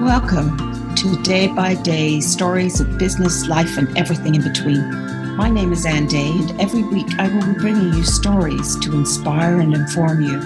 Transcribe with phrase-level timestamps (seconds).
[0.00, 5.36] Welcome to Day by Day stories of business, life, and everything in between.
[5.36, 8.94] My name is Ann Day, and every week I will be bringing you stories to
[8.94, 10.40] inspire and inform you.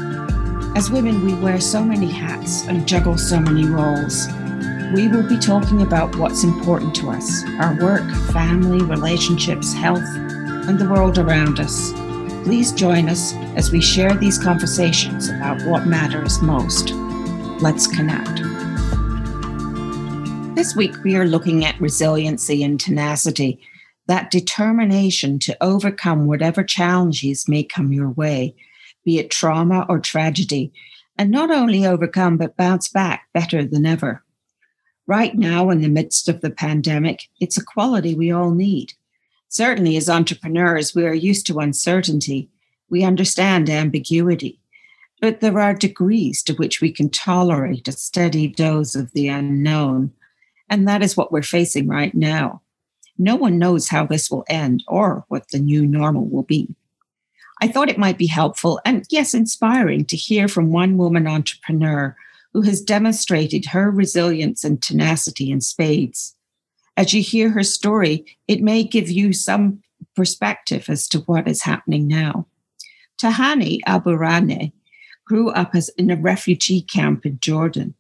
[0.75, 4.27] As women, we wear so many hats and juggle so many roles.
[4.93, 10.81] We will be talking about what's important to us our work, family, relationships, health, and
[10.81, 11.93] the world around us.
[12.43, 16.91] Please join us as we share these conversations about what matters most.
[17.63, 18.44] Let's connect.
[20.65, 23.61] This week, we are looking at resiliency and tenacity,
[24.07, 28.57] that determination to overcome whatever challenges may come your way,
[29.05, 30.73] be it trauma or tragedy,
[31.19, 34.25] and not only overcome, but bounce back better than ever.
[35.07, 38.95] Right now, in the midst of the pandemic, it's a quality we all need.
[39.51, 42.49] Certainly, as entrepreneurs, we are used to uncertainty.
[42.89, 44.61] We understand ambiguity.
[45.21, 50.15] But there are degrees to which we can tolerate a steady dose of the unknown
[50.69, 52.63] and that is what we're facing right now.
[53.19, 56.75] No one knows how this will end or what the new normal will be.
[57.63, 62.17] I thought it might be helpful and, yes, inspiring to hear from one woman entrepreneur
[62.53, 66.35] who has demonstrated her resilience and tenacity in spades.
[66.97, 69.83] As you hear her story, it may give you some
[70.15, 72.47] perspective as to what is happening now.
[73.21, 74.73] Tahani Aburaneh
[75.25, 77.95] grew up as in a refugee camp in Jordan.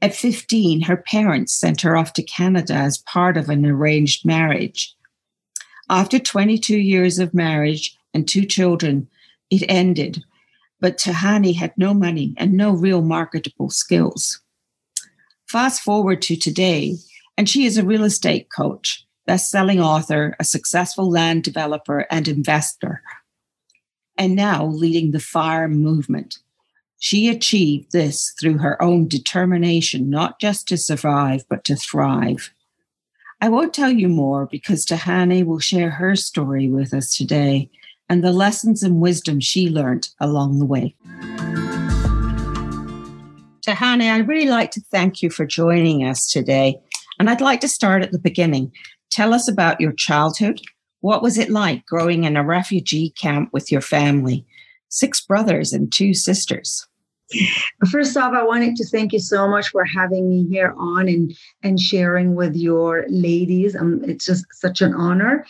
[0.00, 4.94] At 15, her parents sent her off to Canada as part of an arranged marriage.
[5.90, 9.08] After 22 years of marriage and two children,
[9.50, 10.22] it ended,
[10.80, 14.40] but Tahani had no money and no real marketable skills.
[15.48, 16.96] Fast forward to today,
[17.36, 23.02] and she is a real estate coach, best-selling author, a successful land developer and investor,
[24.16, 26.38] and now leading the FIRE movement,
[26.98, 32.52] she achieved this through her own determination, not just to survive, but to thrive.
[33.40, 37.70] I won't tell you more because Tahani will share her story with us today
[38.08, 40.96] and the lessons and wisdom she learned along the way.
[43.64, 46.80] Tahani, I'd really like to thank you for joining us today.
[47.20, 48.72] And I'd like to start at the beginning.
[49.10, 50.60] Tell us about your childhood.
[51.00, 54.44] What was it like growing in a refugee camp with your family?
[54.88, 56.87] Six brothers and two sisters.
[57.90, 61.36] First off, I wanted to thank you so much for having me here on and
[61.62, 63.76] and sharing with your ladies.
[63.76, 65.46] Um, it's just such an honor.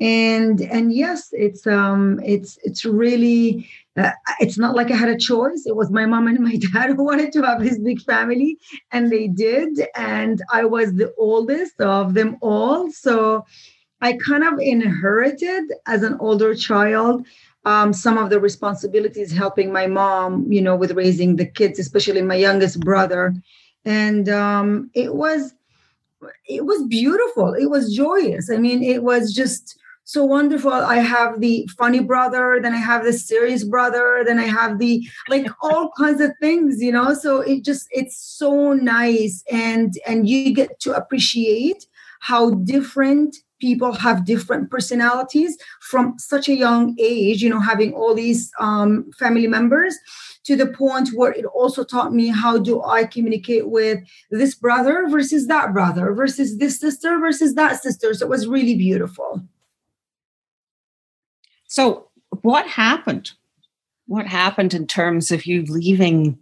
[0.00, 5.18] And and yes, it's um it's it's really uh, it's not like I had a
[5.18, 5.64] choice.
[5.66, 8.56] It was my mom and my dad who wanted to have this big family,
[8.92, 9.80] and they did.
[9.96, 13.44] And I was the oldest of them all, so
[14.00, 17.26] I kind of inherited as an older child
[17.68, 22.22] um, some of the responsibilities helping my mom, you know, with raising the kids, especially
[22.22, 23.34] my youngest brother.
[23.84, 25.54] And um, it was
[26.48, 27.52] it was beautiful.
[27.52, 28.50] It was joyous.
[28.50, 30.72] I mean, it was just so wonderful.
[30.72, 35.06] I have the funny brother, then I have the serious brother, then I have the
[35.28, 37.12] like all kinds of things, you know.
[37.12, 41.86] So it just it's so nice and and you get to appreciate
[42.20, 48.14] how different people have different personalities from such a young age you know having all
[48.14, 49.96] these um, family members
[50.44, 53.98] to the point where it also taught me how do i communicate with
[54.30, 58.14] this brother versus that brother versus this sister versus that sister.
[58.14, 59.42] So it was really beautiful.
[61.66, 62.08] So
[62.42, 63.32] what happened?
[64.06, 66.38] What happened in terms of you leaving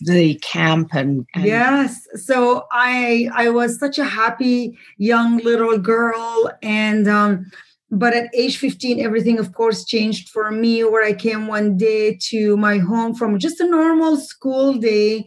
[0.00, 2.06] the camp and, and, yes.
[2.14, 7.50] So i i was such a happy young little girl and um
[7.92, 10.84] but at age 15 everything of course changed for me.
[10.84, 15.26] Where i came one day to my home from just a normal school day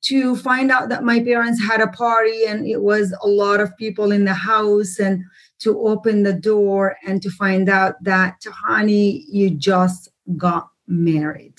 [0.00, 3.76] to find out that my parents had a party and it was a lot of
[3.76, 5.24] people in the house and
[5.58, 11.56] to open the door and to find out that honey you just got married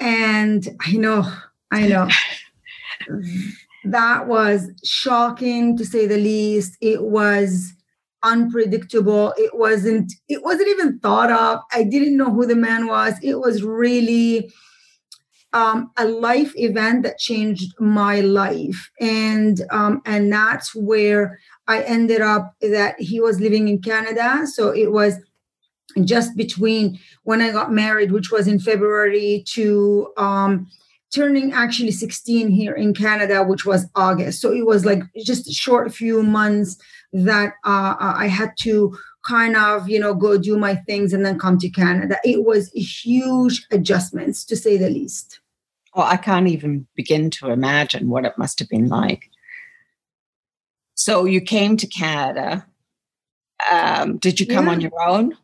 [0.00, 1.30] and I know,
[1.70, 2.08] I know.
[3.84, 6.76] that was shocking to say the least.
[6.80, 7.72] It was
[8.22, 9.34] unpredictable.
[9.36, 11.60] It wasn't, it wasn't even thought of.
[11.72, 13.14] I didn't know who the man was.
[13.22, 14.50] It was really
[15.52, 18.90] um, a life event that changed my life.
[19.00, 24.46] And um, and that's where I ended up that he was living in Canada.
[24.46, 25.14] So it was
[26.04, 30.68] just between when I got married, which was in February, to um,
[31.14, 34.40] turning actually 16 here in Canada, which was August.
[34.40, 36.76] So it was like just a short few months
[37.12, 38.96] that uh, I had to
[39.26, 42.16] kind of, you know, go do my things and then come to Canada.
[42.24, 45.40] It was huge adjustments to say the least.
[45.94, 49.30] Well, I can't even begin to imagine what it must have been like.
[50.94, 52.66] So you came to Canada.
[53.70, 54.72] Um, did you come yeah.
[54.72, 55.36] on your own?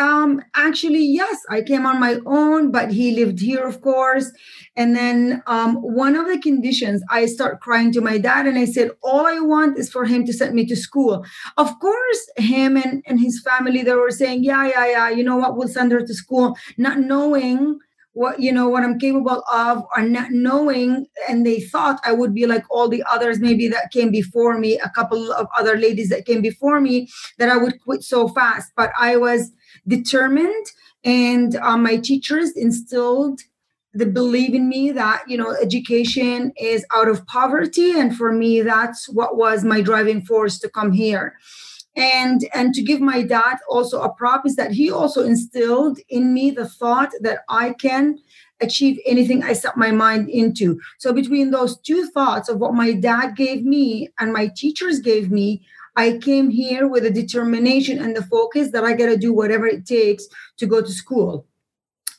[0.00, 4.32] Um, actually, yes, I came on my own, but he lived here, of course.
[4.74, 8.64] And then um, one of the conditions, I start crying to my dad, and I
[8.64, 11.22] said, All I want is for him to send me to school.
[11.58, 15.36] Of course, him and, and his family, they were saying, Yeah, yeah, yeah, you know
[15.36, 17.78] what, we'll send her to school, not knowing
[18.12, 22.34] what you know what i'm capable of or not knowing and they thought i would
[22.34, 26.08] be like all the others maybe that came before me a couple of other ladies
[26.08, 27.08] that came before me
[27.38, 28.72] that i would quit so fast.
[28.76, 29.52] But i was
[29.86, 30.66] determined
[31.04, 33.40] and uh, my teachers instilled
[33.92, 38.60] the belief in me that you know education is out of poverty and for me
[38.60, 41.34] that's what was my driving force to come here
[41.96, 46.32] and and to give my dad also a prop is that he also instilled in
[46.32, 48.16] me the thought that i can
[48.60, 50.78] achieve anything i set my mind into.
[50.98, 55.30] So between those two thoughts of what my dad gave me and my teachers gave
[55.30, 55.62] me
[55.96, 59.66] i came here with a determination and the focus that i got to do whatever
[59.66, 60.28] it takes
[60.58, 61.46] to go to school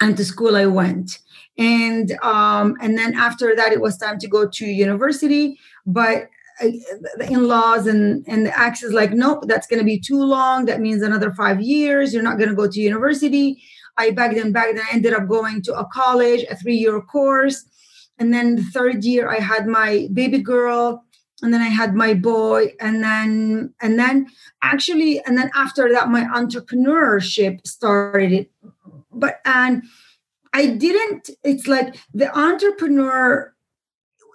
[0.02, 1.20] and to school i went.
[1.58, 5.58] And um and then after that it was time to go to university.
[5.86, 6.30] But
[6.62, 10.66] the in-laws and and the ex is like nope that's going to be too long.
[10.66, 12.14] That means another five years.
[12.14, 13.62] You're not going to go to university.
[13.98, 17.66] I begged and begged and i ended up going to a college a three-year course.
[18.18, 21.04] And then the third year i had my baby girl
[21.42, 24.28] and then i had my boy and then and then
[24.62, 28.48] actually and then after that my entrepreneurship started
[29.12, 29.84] but and
[30.54, 33.54] i didn't it's like the entrepreneur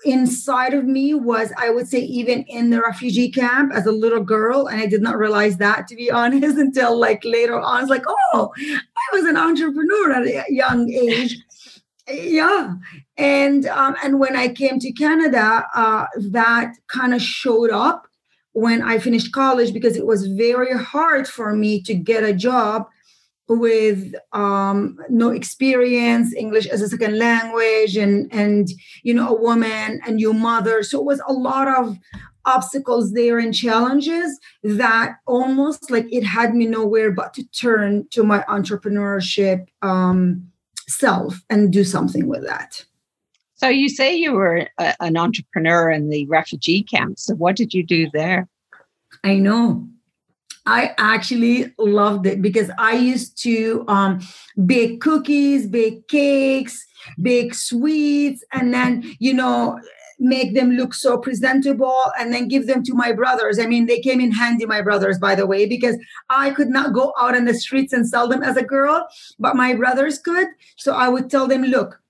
[0.04, 4.22] inside of me was, I would say, even in the refugee camp as a little
[4.22, 4.66] girl.
[4.66, 7.78] And I did not realize that, to be honest, until like later on.
[7.78, 11.38] I was like, oh, I was an entrepreneur at a young age.
[12.08, 12.74] yeah.
[13.16, 18.06] And um, and when I came to Canada, uh, that kind of showed up
[18.52, 22.86] when I finished college because it was very hard for me to get a job
[23.48, 28.68] with um, no experience, English as a second language, and and
[29.02, 30.82] you know a woman and your mother.
[30.82, 31.98] So it was a lot of
[32.44, 38.22] obstacles there and challenges that almost like it had me nowhere but to turn to
[38.22, 40.46] my entrepreneurship um,
[40.88, 42.84] self and do something with that.
[43.56, 47.24] So you say you were a, an entrepreneur in the refugee camps.
[47.24, 48.48] So what did you do there?
[49.24, 49.88] I know
[50.66, 54.20] I actually loved it because I used to um,
[54.66, 56.84] bake cookies, bake cakes,
[57.22, 59.78] bake sweets, and then, you know,
[60.18, 63.58] make them look so presentable and then give them to my brothers.
[63.58, 65.96] I mean, they came in handy, my brothers, by the way, because
[66.30, 69.06] I could not go out in the streets and sell them as a girl,
[69.38, 70.48] but my brothers could.
[70.76, 72.00] So I would tell them, look,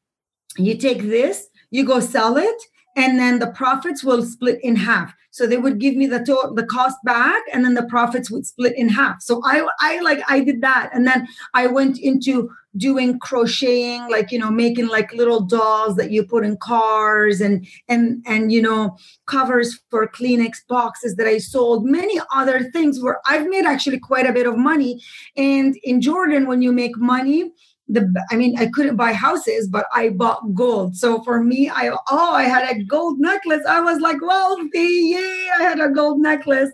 [0.56, 2.62] you take this, you go sell it,
[2.96, 5.14] and then the profits will split in half.
[5.31, 8.46] So they would give me the to- the cost back, and then the profits would
[8.46, 9.20] split in half.
[9.20, 14.32] So I I like I did that, and then I went into doing crocheting, like
[14.32, 18.62] you know, making like little dolls that you put in cars, and and and you
[18.62, 18.96] know,
[19.26, 21.84] covers for Kleenex boxes that I sold.
[21.84, 25.02] Many other things where I've made actually quite a bit of money.
[25.37, 27.52] And in Jordan, when you make money,
[27.88, 30.96] the i mean i couldn't buy houses but i bought gold.
[30.96, 33.64] So for me i oh i had a gold necklace.
[33.68, 34.78] I was like wealthy.
[34.78, 36.70] Yay i had a gold necklace.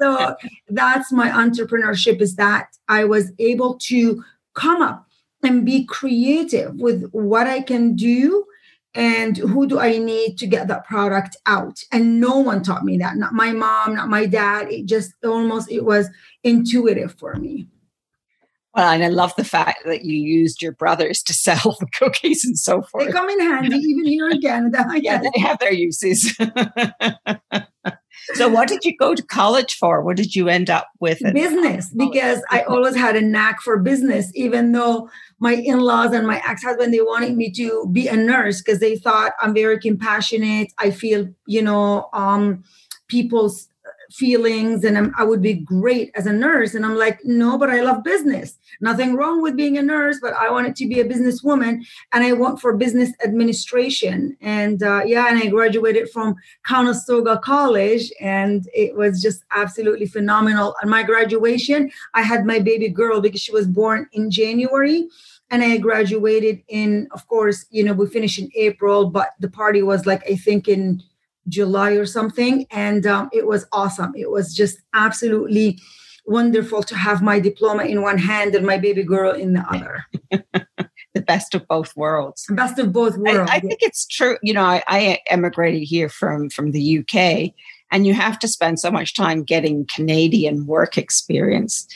[0.00, 0.34] So
[0.68, 4.22] that's my entrepreneurship is that i was able to
[4.54, 5.06] come up
[5.42, 8.44] and be creative with what i can do
[8.94, 11.78] and who do i need to get that product out.
[11.92, 13.16] And no one taught me that.
[13.16, 14.70] Not my mom not my dad.
[14.70, 16.08] It just almost it was
[16.42, 17.68] intuitive for me
[18.74, 22.44] well, and I love the fact that you used your brothers to sell the cookies
[22.44, 23.06] and so forth.
[23.06, 24.86] They come in handy, even here in Canada.
[24.96, 26.36] yeah, they have their uses.
[28.34, 30.02] so, what did you go to college for?
[30.02, 31.20] What did you end up with?
[31.32, 36.42] Business, because I always had a knack for business, even though my in-laws and my
[36.46, 40.72] ex-husband they wanted me to be a nurse because they thought I'm very compassionate.
[40.78, 42.64] I feel, you know, um,
[43.08, 43.68] people's
[44.10, 46.74] feelings and I'm, i would be great as a nurse.
[46.74, 48.58] And I'm like, no, but I love business.
[48.80, 52.32] Nothing wrong with being a nurse, but I wanted to be a businesswoman and I
[52.32, 54.36] went for business administration.
[54.40, 60.74] And uh, yeah, and I graduated from Conestoga College and it was just absolutely phenomenal.
[60.82, 65.08] On my graduation, I had my baby girl because she was born in January
[65.50, 69.82] and I graduated in, of course, you know, we finished in April, but the party
[69.82, 71.02] was like, I think in
[71.48, 72.66] July or something.
[72.70, 74.12] And um, it was awesome.
[74.16, 75.78] It was just absolutely
[76.26, 80.04] wonderful to have my diploma in one hand and my baby girl in the other.
[81.14, 82.44] the best of both worlds.
[82.48, 83.50] The Best of both worlds.
[83.50, 84.36] I, I think it's true.
[84.42, 87.52] You know, I, I emigrated here from from the UK,
[87.90, 91.86] and you have to spend so much time getting Canadian work experience.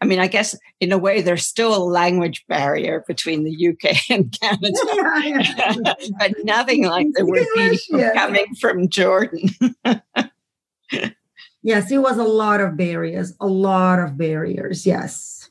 [0.00, 3.96] I mean, I guess in a way there's still a language barrier between the UK
[4.10, 5.74] and Canada, yeah, yeah.
[6.18, 8.12] but nothing like there would be yeah.
[8.14, 9.50] coming from Jordan.
[11.62, 14.86] yes, it was a lot of barriers, a lot of barriers.
[14.86, 15.50] Yes.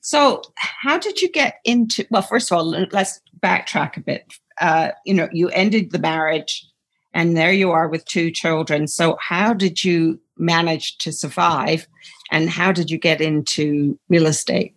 [0.00, 2.06] So, how did you get into?
[2.10, 4.34] Well, first of all, let's backtrack a bit.
[4.60, 6.66] Uh, you know, you ended the marriage,
[7.14, 8.86] and there you are with two children.
[8.86, 11.86] So, how did you manage to survive?
[12.34, 14.74] And how did you get into real estate?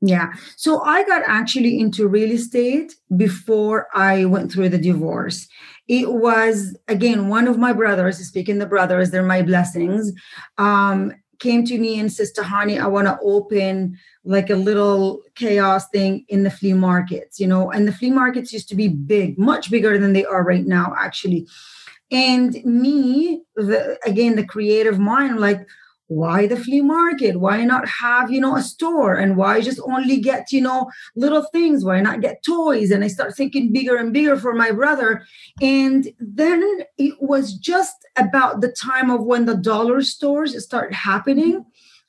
[0.00, 0.32] Yeah.
[0.56, 5.46] So I got actually into real estate before I went through the divorce.
[5.86, 10.12] It was, again, one of my brothers, speaking the brothers, they're my blessings,
[10.58, 15.88] um, came to me and says, Tahani, I want to open like a little chaos
[15.90, 19.38] thing in the flea markets, you know, and the flea markets used to be big,
[19.38, 21.46] much bigger than they are right now, actually.
[22.10, 25.66] And me, the, again, the creative mind, like,
[26.08, 27.40] why the flea market?
[27.40, 29.14] Why not have you know a store?
[29.14, 31.84] And why just only get you know little things?
[31.84, 32.90] Why not get toys?
[32.90, 35.24] And i start thinking bigger and bigger for my brother.
[35.60, 36.62] And then
[36.96, 41.64] it was just about the time of when the dollar stores started happening.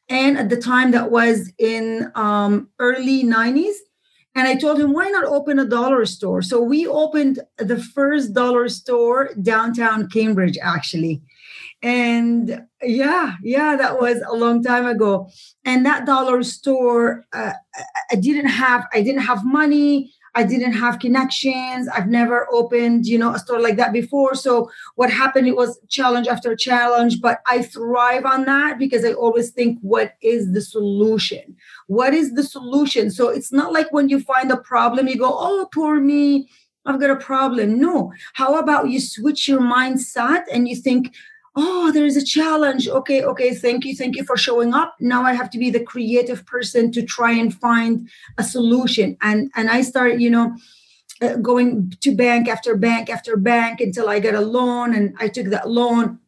[0.09, 3.75] And at the time that was in um, early 90s
[4.37, 6.43] and I told him, why not open a dollar store?
[6.43, 11.23] So we opened the first dollar store downtown Cambridge, actually.
[11.81, 15.29] And yeah yeah that was a long time ago.
[15.65, 17.53] And that dollar store uh,
[18.11, 20.11] i didn't have i didn't have money.
[20.35, 21.87] I didn't have connections.
[21.87, 24.35] I've never opened you know a store like that before.
[24.35, 29.13] So what happened it was challenge after challenge but i thrive on that because i
[29.13, 31.55] always think what is the solution?
[31.87, 33.09] What is the solution?
[33.11, 36.47] So it's not like when you find a problem you go oh poor me
[36.87, 37.79] I've got a problem.
[37.79, 38.13] No.
[38.33, 41.13] How about you switch your mindset and you think,
[41.57, 42.87] oh there is a challenge.
[42.87, 44.95] Okay okay thank you thank you for showing up.
[44.99, 49.17] Now i have to be the creative person to try and find a solution.
[49.21, 50.55] And and i start you know
[51.21, 55.27] uh, going to bank after bank after bank until i got a loan and i
[55.27, 56.19] took that loan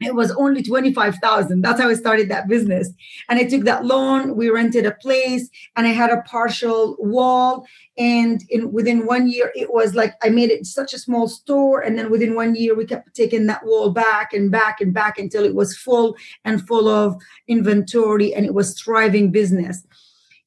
[0.00, 1.60] it was only 25,000.
[1.60, 2.90] That's how I started that business.
[3.28, 4.36] And I took that loan.
[4.36, 7.66] We rented a place and I had a partial wall.
[7.96, 11.80] And in within one year, it was like I made it such a small store.
[11.80, 15.18] And then within one year, we kept taking that wall back and back and back
[15.18, 17.16] until it was full and full of
[17.48, 19.84] inventory and it was thriving business.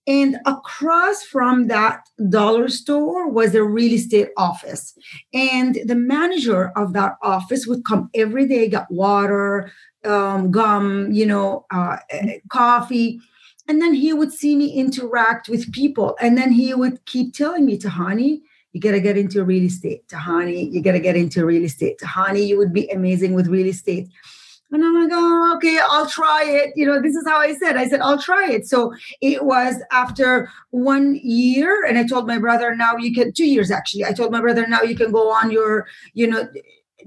[0.08, 4.98] And across from that dollar store was a real estate office.
[5.34, 9.72] And the manager of that office would come every day, get water,
[10.04, 11.98] um, gum, you know, uh,
[12.50, 13.20] coffee.
[13.68, 16.18] And then he would see me interact with people.
[16.20, 18.42] And then he would keep telling me, Tahani,
[18.74, 20.08] you got to get into real estate.
[20.08, 22.00] Tahani, you got to get into real estate.
[22.00, 24.10] Tahani, you would be amazing with real estate.
[24.74, 26.72] And I'm like, oh, okay, I'll try it.
[26.78, 27.76] You know, this is how I said.
[27.76, 28.66] I said, I'll try it.
[28.68, 33.48] So it was after one year, and I told my brother, now you can, two
[33.48, 34.06] years actually.
[34.06, 36.48] I told my brother, now you can go on your, you know,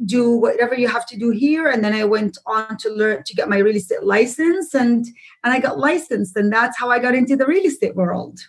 [0.05, 1.69] do whatever you have to do here.
[1.69, 5.07] And then I went on to learn to get my real estate license and
[5.45, 6.37] and I got licensed.
[6.37, 8.41] And that's how I got into the real estate world.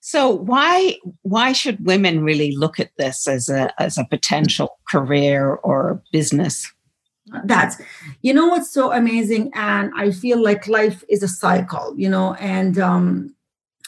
[0.00, 5.54] So why why should women really look at this as a as a potential career
[5.62, 6.72] or business?
[7.44, 7.76] That's
[8.22, 9.50] you know what's so amazing?
[9.54, 13.34] And i feel like life is a cycle you know and um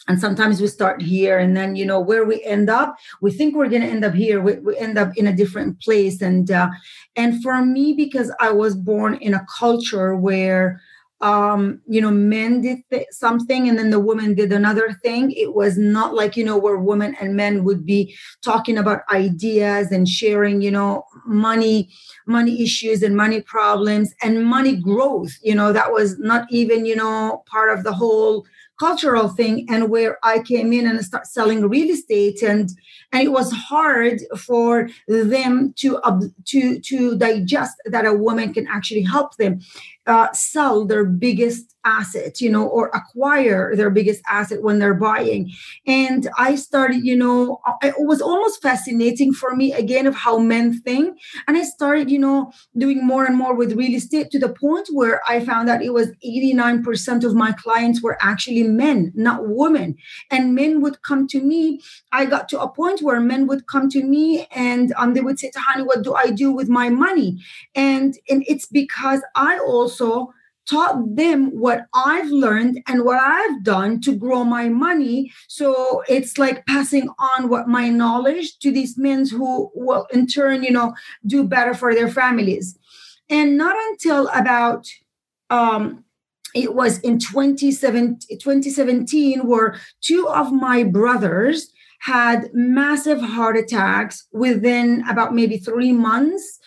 [0.08, 3.54] and sometimes we start here and then you know where we end up we think
[3.54, 4.40] we're going to end up here.
[4.40, 6.20] We, we, end up in a different place.
[6.20, 6.70] And uh,
[7.16, 10.80] and for me because i was born in a culture where
[11.22, 15.30] um, you know, men did th- something and then the woman did another thing.
[15.30, 19.92] It was not like, you know, where women and men would be talking about ideas
[19.92, 21.90] and sharing, you know, money,
[22.26, 25.30] money issues and money problems and money growth.
[25.42, 28.44] You know, that was not even, you know, part of the whole
[28.82, 32.70] cultural thing and where i came in and start selling real estate and
[33.12, 36.00] and it was hard for them to
[36.44, 39.60] to to digest that a woman can actually help them
[40.06, 45.50] uh, sell their biggest asset, you know, or acquire their biggest asset when they're buying.
[45.86, 50.80] And I started, you know, it was almost fascinating for me again of how men
[50.80, 51.18] think.
[51.46, 54.88] And I started, you know, doing more and more with real estate to the point
[54.92, 59.96] where I found that it was 89% of my clients were actually men, not women.
[60.30, 61.80] And men would come to me.
[62.12, 65.38] I got to a point where men would come to me and um, they would
[65.38, 67.42] say, Tahani, what do I do with my money?
[67.74, 70.32] And, and it's because I also
[70.68, 75.32] taught them what I've learned and what I've done to grow my money.
[75.48, 80.62] So it's like passing on what my knowledge to these men who will in turn,
[80.62, 80.94] you know,
[81.26, 82.78] do better for their families.
[83.28, 84.88] And not until about
[85.50, 86.04] um,
[86.54, 95.04] it was in 2017, 2017 where two of my brothers had massive heart attacks within
[95.08, 96.58] about maybe three months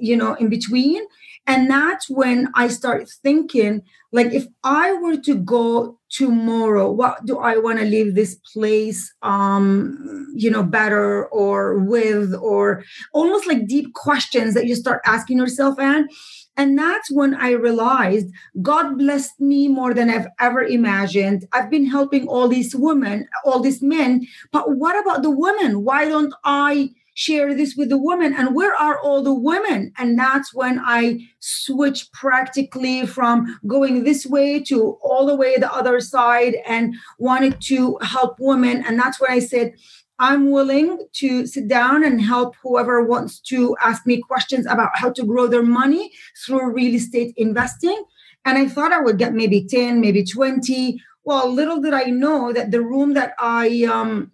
[0.00, 1.02] you know in between
[1.46, 3.82] and that's when i start thinking
[4.12, 9.12] like if i were to go tomorrow what do i want to leave this place
[9.22, 15.38] um you know better or with or almost like deep questions that you start asking
[15.38, 16.08] yourself and
[16.56, 18.28] and that's when I realized
[18.62, 21.46] God blessed me more than I've ever imagined.
[21.52, 25.82] I've been helping all these women, all these men, but what about the women?
[25.82, 28.34] Why don't I share this with the women.
[28.34, 29.92] And where are all the women?
[29.96, 35.72] And that's when i switched practically from going this way to all the way the
[35.72, 38.84] other side and wanted to help women.
[38.86, 39.74] And that's when i said
[40.18, 45.10] i'm willing to sit down and help whoever wants to ask me questions about how
[45.10, 46.12] to grow their money
[46.44, 48.04] through real estate investing.
[48.44, 52.52] And i thought i would get maybe 10 maybe 20 well little did i know
[52.52, 54.30] that the room that i um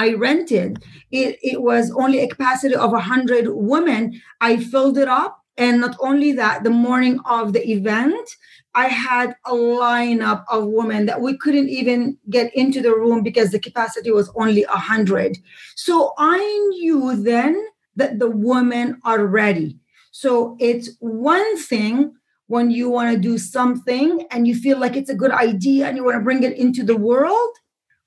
[0.00, 4.18] I rented, it, it was only a capacity of 100 women.
[4.40, 5.36] I filled it up.
[5.58, 8.26] And not only that, the morning of the event,
[8.74, 13.50] I had a lineup of women that we couldn't even get into the room because
[13.50, 15.36] the capacity was only 100.
[15.76, 16.38] So I
[16.70, 17.62] knew then
[17.96, 19.76] that the women are ready.
[20.12, 22.14] So it's one thing
[22.46, 25.98] when you want to do something and you feel like it's a good idea and
[25.98, 27.54] you want to bring it into the world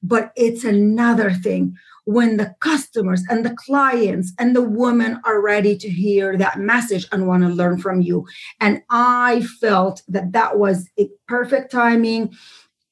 [0.03, 5.77] but it's another thing when the customers and the clients and the women are ready
[5.77, 8.27] to hear that message and want to learn from you.
[8.59, 12.33] And I felt that that was a perfect timing,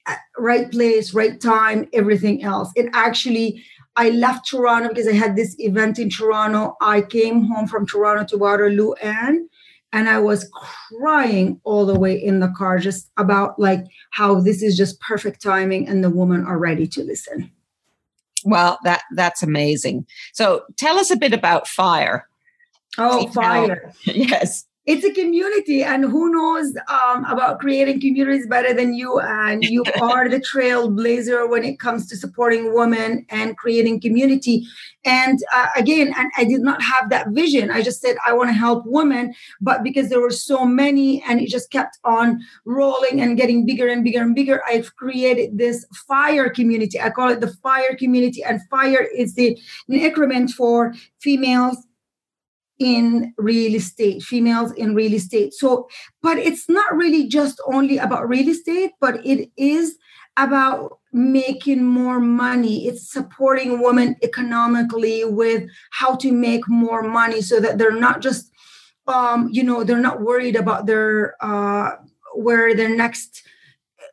[0.06, 2.72] uh, right place, right time, everything else.
[2.75, 3.63] It actually,
[3.98, 6.77] I left Toronto because I had this event in Toronto.
[6.80, 9.50] I came home from Toronto to Waterloo and
[9.93, 10.50] and I was
[10.89, 15.42] crying all the way in the car just about like how this is just perfect
[15.42, 17.51] timing and the women are ready to listen.
[18.44, 20.07] Well, that that's amazing.
[20.33, 22.27] So tell us a bit about fire.
[22.98, 23.94] Oh, fire.
[24.03, 29.63] yes it's a community and who knows um, about creating communities better than you and
[29.63, 34.65] you are the trailblazer when it comes to supporting women and creating community.
[35.05, 37.70] And uh, again and i did not have that vision.
[37.70, 41.39] I just said i want to help women but because there were so many and
[41.39, 45.85] it just kept on rolling and getting bigger and bigger and bigger i've created this
[46.07, 47.00] fire community.
[47.00, 51.77] I call it the fire community and fire is the increment for females
[52.81, 55.53] in real estate, females in real estate.
[55.53, 55.87] So,
[56.24, 59.98] but it's not really just only about real estate, but it is
[60.35, 62.87] about making more money.
[62.87, 68.51] It's supporting women economically with how to make more money so that they're not just,
[69.07, 71.91] um, you know, they're not worried about their, uh,
[72.33, 73.44] where their next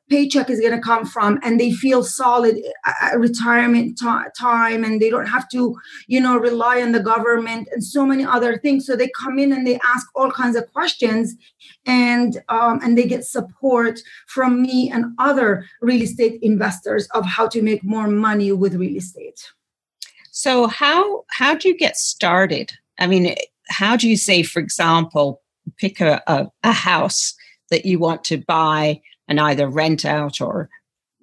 [0.09, 4.07] paycheck is going to come from and they feel solid at retirement t-
[4.39, 8.25] time and they don't have to you know rely on the government and so many
[8.25, 8.87] other things.
[8.87, 11.35] So they come in and they ask all kinds of questions
[11.87, 17.49] and um, and they get support from me and other real estate investors of how
[17.49, 19.41] to make more money with real estate.
[20.31, 22.73] So how how do you get started?
[22.99, 23.35] I mean
[23.69, 25.43] how do you say for example
[25.77, 27.35] pick a, a, a house
[27.71, 30.69] that you want to buy and either rent out or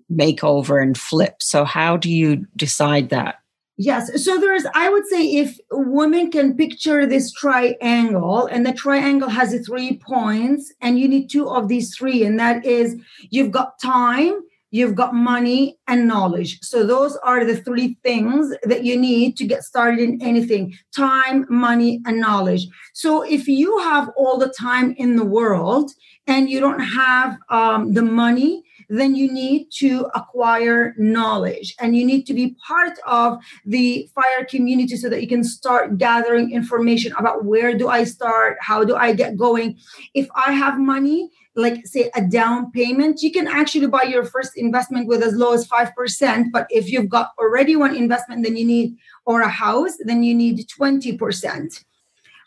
[0.09, 1.41] make over and flip.
[1.41, 3.39] So, how do you decide that?
[3.77, 4.23] Yes.
[4.23, 9.27] So there's, I would say, if a woman can picture this triangle, and the triangle
[9.27, 12.95] has three points, and you need two of these three, and that is
[13.31, 14.39] you've got time,
[14.75, 16.59] you've got money, and knowledge.
[16.61, 21.45] So those are the three things that you need to get started in anything time,
[21.49, 22.67] money, and knowledge.
[22.93, 25.91] So if you have all the time in the world,
[26.27, 32.05] and you don't have um, the money, then you need to acquire knowledge and you
[32.05, 37.13] need to be part of the fire community so that you can start gathering information
[37.17, 39.77] about where do I start, how do I get going.
[40.13, 44.57] If I have money, like say a down payment, you can actually buy your first
[44.57, 46.51] investment with as low as 5%.
[46.51, 50.35] But if you've got already one investment, then you need, or a house, then you
[50.35, 51.83] need 20%.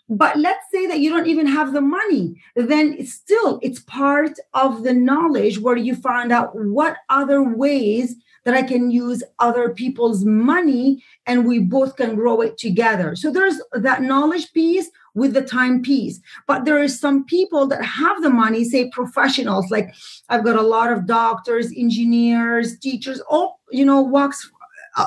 [0.09, 4.38] But let's say that you don't even have the money, then it's still it's part
[4.55, 9.68] of the knowledge where you find out what other ways that I can use other
[9.68, 13.14] people's money and we both can grow it together.
[13.14, 16.21] So there's that knowledge piece with the time piece.
[16.47, 19.92] But there are some people that have the money, say professionals, like
[20.31, 24.51] I've got a lot of doctors, engineers, teachers, all, you know, walks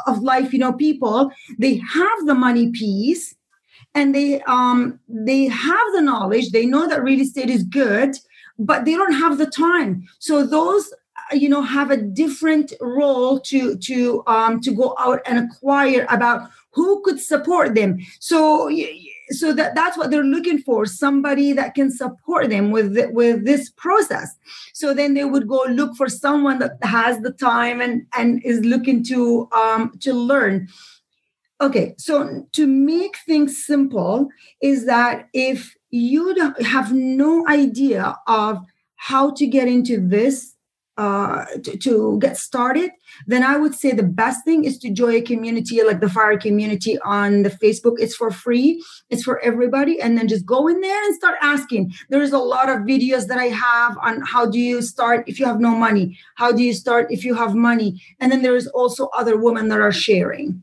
[0.05, 3.35] of life, you know, people, they have the money piece
[3.95, 8.15] and they um they have the knowledge, they know that real estate is good,
[8.57, 10.07] but they don't have the time.
[10.19, 10.93] So those
[11.31, 16.49] you know have a different role to to um to go out and acquire about
[16.73, 17.99] who could support them.
[18.19, 18.69] So
[19.29, 23.69] so that that's what they're looking for somebody that can support them with with this
[23.71, 24.35] process.
[24.73, 28.61] So then they would go look for someone that has the time and and is
[28.61, 30.67] looking to um to learn
[31.61, 34.27] okay so to make things simple
[34.61, 38.59] is that if you have no idea of
[38.95, 40.55] how to get into this
[40.97, 42.91] uh, to, to, get started,
[43.25, 46.37] then I would say the best thing is to join a community like the Fire
[46.37, 47.95] Community on the Facebook.
[47.97, 49.99] It's for free, it's for everybody.
[49.99, 51.93] And then just go in there and start asking.
[52.09, 55.45] There's a lot of videos that I have on how do you start if you
[55.45, 56.19] have no money?
[56.35, 57.99] How do you start if you have money?
[58.19, 60.61] And then there's also other women that are sharing.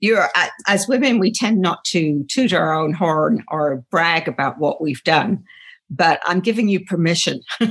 [0.00, 0.28] You're,
[0.66, 5.02] as women, we tend not to toot our own horn or brag about what we've
[5.04, 5.44] done
[5.90, 7.40] but I'm giving you permission.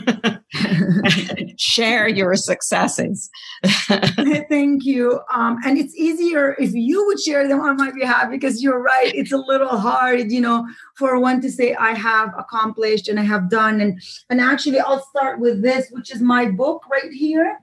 [1.58, 3.30] Share your successes.
[3.64, 5.20] Thank you.
[5.34, 9.14] Um, and it's easier if you would share them on my behalf because you're right.
[9.14, 13.24] It's a little hard, you know, for one to say I have accomplished and I
[13.24, 13.82] have done.
[13.82, 17.60] And and actually, I'll start with this, which is my book right here.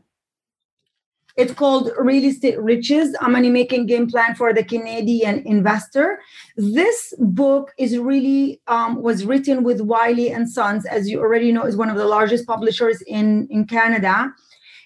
[1.40, 6.20] It's called Real Estate Riches, a money making game plan for the Canadian investor.
[6.58, 11.64] This book is really um, was written with Wiley and Sons, as you already know,
[11.64, 14.30] is one of the largest publishers in in Canada,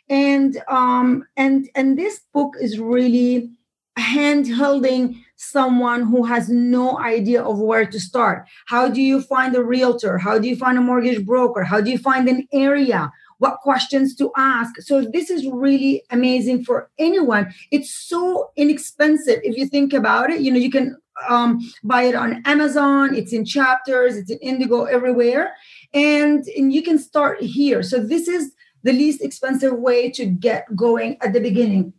[0.09, 3.51] and um, and and this book is really
[3.97, 8.47] hand holding someone who has no idea of where to start.
[8.67, 10.19] How do you find a realtor?
[10.19, 11.65] How do you find a mortgage broker?
[11.65, 13.11] How do you find an area?
[13.39, 14.81] What questions to ask.
[14.81, 17.53] So this is really amazing for anyone.
[17.71, 20.41] It's so inexpensive if you think about it.
[20.41, 20.97] You know, you can
[21.29, 23.15] um, buy it on Amazon.
[23.15, 24.17] It's in chapters.
[24.17, 25.55] It's in Indigo everywhere,
[25.93, 27.83] and and you can start here.
[27.83, 31.93] So this is the least expensive way to get going at the beginning.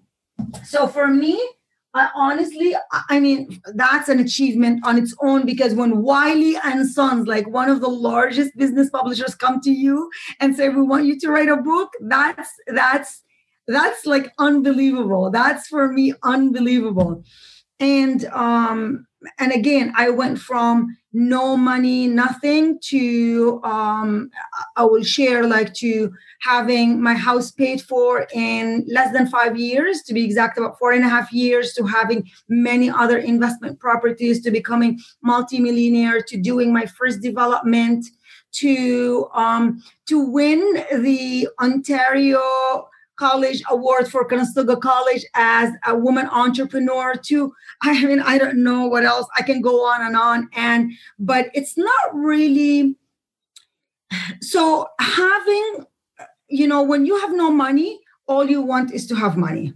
[0.64, 1.42] So for me,
[1.96, 2.76] I honestly,
[3.10, 7.70] I mean, that's an achievement on its own because when Wiley and Sons, like one
[7.70, 10.10] of the largest business publishers, come to you
[10.42, 13.24] and say, "We want you to write a book," that's that's
[13.68, 15.32] that's like unbelievable.
[15.32, 17.24] That's for me unbelievable.
[17.80, 19.08] And um,
[19.40, 24.30] and again, I went from no money, nothing to um,
[24.76, 26.12] I will share like to
[26.42, 30.92] having my house paid for in less than five years, to be exact, about four
[30.92, 36.74] and a half years, to having many other investment properties, to becoming multimillionaire, to doing
[36.74, 38.06] my first development,
[38.52, 40.60] to um, to win
[40.92, 47.54] the Ontario College Award for Conestoga College as a woman entrepreneur too.
[47.82, 49.28] I mean, I don't know what else.
[49.38, 50.50] I can go on and on.
[50.54, 52.96] And but it's not really
[54.42, 55.86] so having,
[56.50, 59.74] you know, when you have no money, all you want is to have money.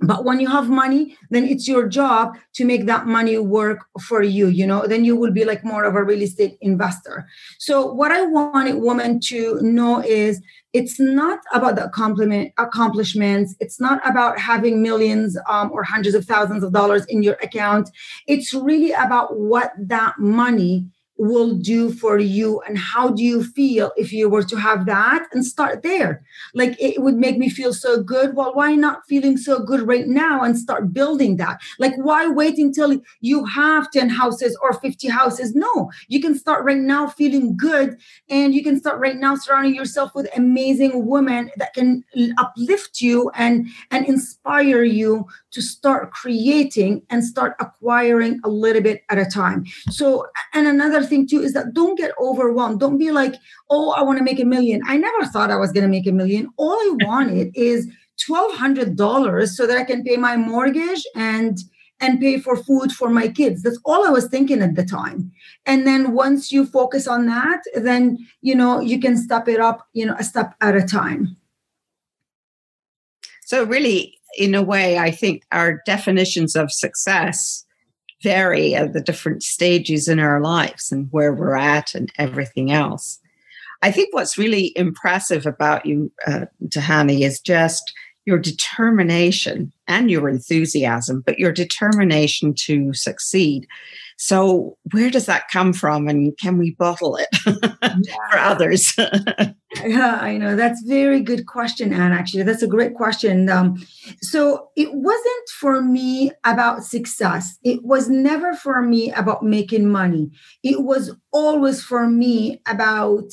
[0.00, 4.22] But when you have money, then it's your job to make that money work for
[4.22, 7.26] you, you know, then you will be like more of a real estate investor.
[7.58, 10.40] So, what I wanted women to know is
[10.72, 13.56] it's not about the compliment accomplishments.
[13.58, 17.90] It's not about having millions um, or hundreds of thousands of dollars in your account.
[18.28, 20.86] It's really about what that money
[21.18, 25.26] will do for you and how do you feel if you were to have that
[25.32, 26.22] and start there?
[26.54, 28.34] Like it would make me feel so good.
[28.34, 31.60] Well why not feeling so good right now and start building that?
[31.78, 35.54] Like why wait until you have 10 houses or 50 houses?
[35.54, 39.74] No you can start right now feeling good and you can start right now surrounding
[39.74, 42.04] yourself with amazing women that can
[42.38, 49.02] uplift you and and inspire you to start creating and start acquiring a little bit
[49.08, 49.64] at a time.
[49.90, 52.80] So and another thing too is that don't get overwhelmed.
[52.80, 53.34] Don't be like,
[53.70, 54.80] oh, I want to make a million.
[54.86, 56.48] I never thought I was going to make a million.
[56.56, 57.88] All I wanted is
[58.28, 61.58] $1,200 so that I can pay my mortgage and
[62.00, 65.32] and pay for food for my kids that's all i was thinking at the time
[65.66, 69.86] and then once you focus on that then you know you can step it up
[69.94, 71.36] you know a step at a time
[73.42, 77.64] so really in a way i think our definitions of success
[78.22, 83.18] vary at the different stages in our lives and where we're at and everything else.
[83.82, 87.92] I think what's really impressive about you, uh, Tahani, is just
[88.26, 93.66] your determination and your enthusiasm, but your determination to succeed.
[94.20, 97.28] So, where does that come from, and can we bottle it
[98.30, 98.92] for others?
[99.84, 102.12] yeah, I know that's very good question, Anne.
[102.12, 103.48] Actually, that's a great question.
[103.48, 103.76] Um,
[104.20, 107.58] so, it wasn't for me about success.
[107.62, 110.30] It was never for me about making money.
[110.64, 113.30] It was always for me about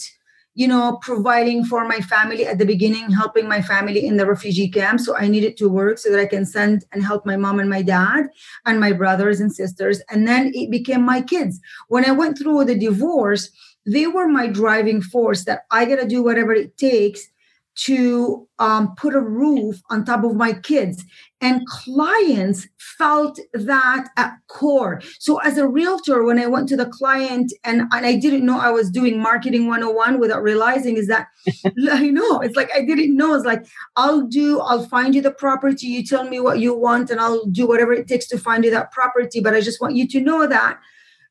[0.55, 4.69] you know, providing for my family at the beginning, helping my family in the refugee
[4.69, 5.01] camp.
[5.01, 7.69] So I needed to work so that I can send and help my mom and
[7.69, 8.27] my dad
[8.65, 10.01] and my brothers and sisters.
[10.09, 11.59] And then it became my kids.
[11.89, 13.49] When I went through the divorce,
[13.85, 17.27] they were my driving force that I got to do whatever it takes
[17.75, 21.03] to um, put a roof on top of my kids.
[21.41, 25.01] And clients felt that at core.
[25.19, 28.57] So, as a realtor, when I went to the client and, and I didn't know
[28.57, 31.27] I was doing marketing 101 without realizing, is that
[31.91, 33.35] I know it's like I didn't know.
[33.35, 35.87] It's like, I'll do, I'll find you the property.
[35.87, 38.71] You tell me what you want, and I'll do whatever it takes to find you
[38.71, 39.41] that property.
[39.41, 40.79] But I just want you to know that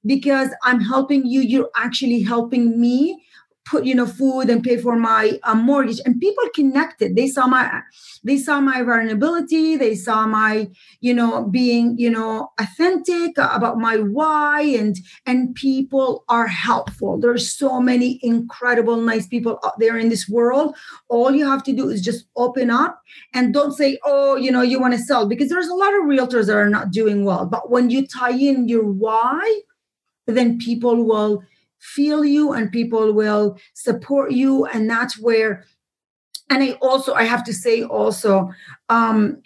[0.07, 3.25] because I'm helping you, you're actually helping me
[3.65, 6.01] put you know food and pay for my uh, mortgage.
[6.05, 7.17] And people connected.
[7.17, 7.83] They saw my
[8.23, 9.77] they saw my vulnerability.
[9.77, 14.63] They saw my you know being you know authentic about my why.
[14.63, 14.97] And
[15.27, 17.19] and people are helpful.
[17.19, 20.77] There's so many incredible nice people out there in this world.
[21.09, 23.01] All you have to do is just open up
[23.33, 26.05] and don't say oh you know you want to sell because there's a lot of
[26.05, 27.47] realtors that are not doing well.
[27.47, 29.61] But when you tie in your why
[30.27, 31.43] then people will
[31.85, 35.65] feel you and people will support you and that's where
[36.51, 38.51] and i also i have to say also
[38.89, 39.43] um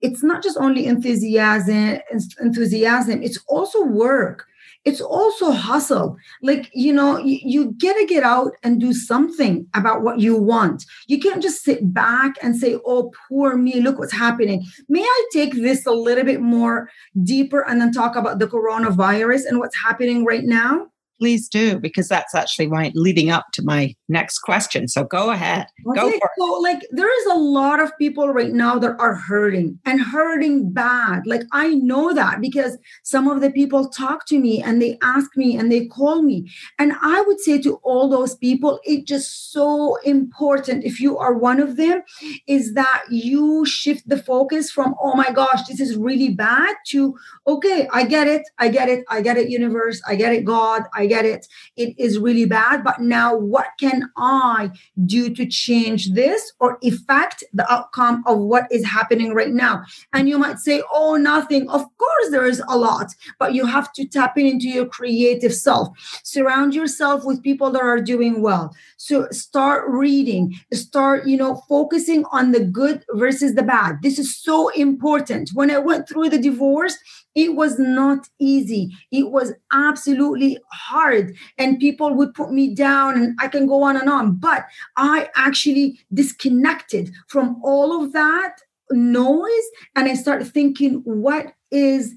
[0.00, 1.98] it's not just only enthusiasm
[2.40, 4.46] enthusiasm it's also work.
[4.86, 6.16] It's also hustle.
[6.42, 10.36] Like you know you, you get to get out and do something about what you
[10.36, 10.86] want.
[11.06, 14.64] You can't just sit back and say oh poor me look what's happening.
[14.88, 16.88] May i take this a little bit more
[17.22, 20.86] deeper and then talk about the coronavirus and what's happening right now
[21.20, 24.88] please do because that's actually right leading up to my next question.
[24.88, 25.66] So go ahead.
[25.86, 29.14] Okay, go for so like there is a lot of people right now that are
[29.14, 31.26] hurting and hurting bad.
[31.26, 35.36] Like i know that because some of the people talk to me and they ask
[35.36, 36.50] me and they call me.
[36.78, 41.34] And i would say to all those people it's just so important if you are
[41.34, 42.02] one of them
[42.46, 47.16] is that you shift the focus from oh my gosh this is really bad to
[47.46, 50.82] okay i get it i get it i get it universe i get it god
[50.94, 51.46] i get it.
[51.76, 52.82] It is really bad.
[52.82, 54.70] But now, what can I
[55.04, 59.82] do to change this or affect the outcome of what is happening right now?
[60.14, 61.68] And you might say, oh, nothing.
[61.68, 65.54] Of course, there is a lot, but you have to tap in into your creative
[65.54, 65.88] self.
[66.24, 68.74] Surround yourself with people that are doing well.
[68.96, 73.96] So start reading, start, you know, focusing on the good versus the bad.
[74.02, 75.50] This is so important.
[75.54, 76.96] When I went through the divorce,
[77.34, 78.90] it was not easy.
[79.12, 81.36] It was absolutely hard.
[81.58, 84.36] And people would put me down, and I can go on and on.
[84.36, 84.66] But
[84.96, 88.56] I actually disconnected from all of that
[88.92, 92.14] noise and I started thinking, what is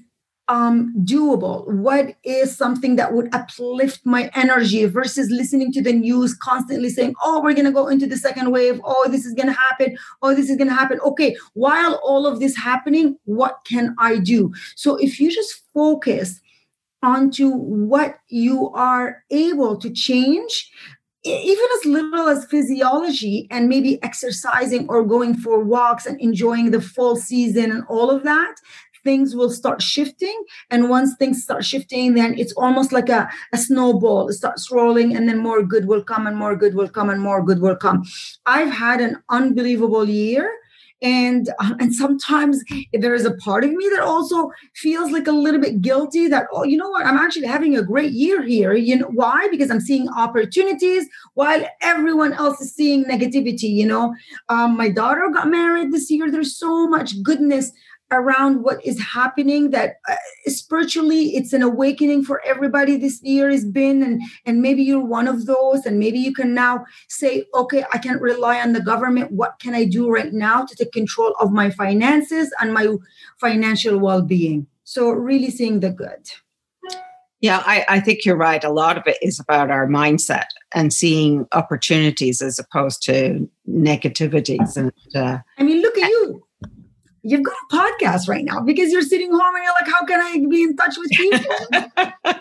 [0.48, 1.66] um, doable?
[1.72, 7.14] What is something that would uplift my energy versus listening to the news constantly saying,
[7.24, 8.80] oh, we're going to go into the second wave.
[8.84, 9.96] Oh, this is going to happen.
[10.22, 11.00] Oh, this is going to happen.
[11.00, 14.52] Okay, while all of this happening, what can I do?
[14.76, 16.40] So if you just focus
[17.02, 20.70] onto what you are able to change,
[21.24, 26.80] even as little as physiology and maybe exercising or going for walks and enjoying the
[26.80, 28.54] fall season and all of that
[29.04, 30.44] things will start shifting.
[30.70, 34.28] And once things start shifting, then it's almost like a, a snowball.
[34.28, 37.20] It starts rolling, and then more good will come, and more good will come, and
[37.20, 38.02] more good will come.
[38.46, 40.50] I've had an unbelievable year
[41.04, 45.32] and uh, and sometimes there is a part of me that also feels like a
[45.32, 48.72] little bit guilty that oh you know what i'm actually having a great year here
[48.72, 54.14] you know why because i'm seeing opportunities while everyone else is seeing negativity you know
[54.48, 57.70] um, my daughter got married this year there's so much goodness
[58.10, 63.64] around what is happening that uh, spiritually it's an awakening for everybody this year has
[63.64, 67.84] been and and maybe you're one of those and maybe you can now say okay
[67.92, 71.34] i can't rely on the government what can i do right now to take control
[71.40, 72.94] of my finances and my
[73.40, 76.30] financial well-being so really seeing the good
[77.40, 78.64] yeah, I, I, think you're right.
[78.64, 84.78] A lot of it is about our mindset and seeing opportunities as opposed to negativities.
[84.78, 86.43] And uh, I mean, look at you
[87.24, 90.20] you've got a podcast right now because you're sitting home and you're like, how can
[90.20, 92.40] I be in touch with people?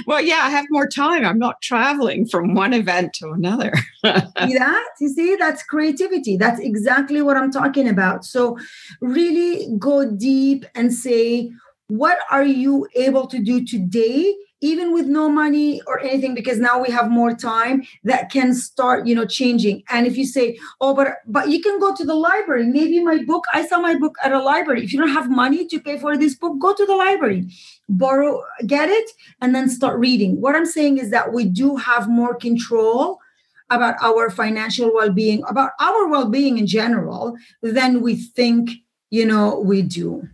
[0.06, 1.24] well, yeah, I have more time.
[1.24, 3.72] I'm not traveling from one event to another.
[4.04, 4.88] see that?
[5.00, 6.36] You see, that's creativity.
[6.36, 8.24] That's exactly what I'm talking about.
[8.24, 8.58] So,
[9.00, 11.52] really go deep and say,
[11.86, 16.80] what are you able to do today even with no money or anything because now
[16.80, 19.82] we have more time that can start you know changing.
[19.88, 22.66] And if you say oh but but you can go to the library.
[22.66, 24.84] Maybe my book i saw my book at a library.
[24.84, 27.48] If you don't have money to pay for this book go to the library
[27.88, 30.40] borrow get it and then start reading.
[30.40, 33.18] What i'm saying is that we do have more control
[33.70, 38.70] about our financial well-being about our well-being in general than we think
[39.10, 40.28] you know we do.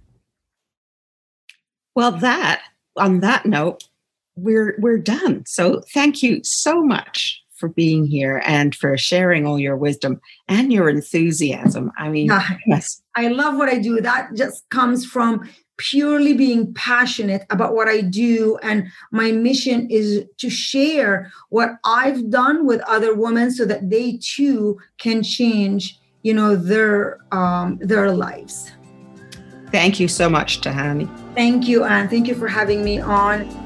[1.94, 2.62] Well that
[2.96, 3.88] on that note
[4.36, 5.44] we're we're done.
[5.46, 10.72] So thank you so much for being here and for sharing all your wisdom and
[10.72, 11.90] your enthusiasm.
[11.98, 12.30] I mean,
[12.66, 13.02] yes.
[13.14, 14.00] I love what I do.
[14.00, 18.58] That just comes from purely being passionate about what I do.
[18.62, 24.18] And my mission is to share what I've done with other women so that they
[24.22, 28.70] too can change, you know, their um, their lives.
[29.70, 31.08] Thank you so much, Tahani.
[31.34, 32.08] Thank you, Anne.
[32.08, 33.65] Thank you for having me on.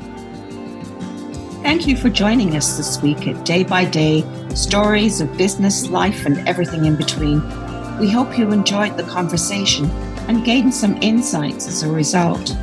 [1.62, 6.24] Thank you for joining us this week at Day by Day Stories of Business, Life,
[6.24, 7.42] and Everything in Between.
[7.98, 9.90] We hope you enjoyed the conversation
[10.26, 12.56] and gained some insights as a result.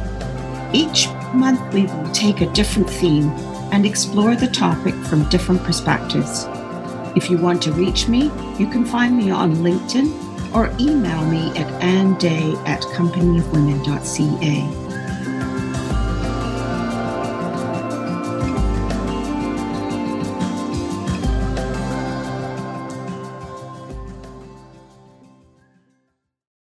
[0.73, 3.29] Each month, we will take a different theme
[3.71, 6.47] and explore the topic from different perspectives.
[7.15, 11.51] If you want to reach me, you can find me on LinkedIn or email me
[11.51, 14.86] at anday at companyofwomen.ca.